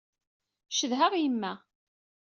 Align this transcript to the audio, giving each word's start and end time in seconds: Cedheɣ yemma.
Cedheɣ 0.77 1.11
yemma. 1.15 1.53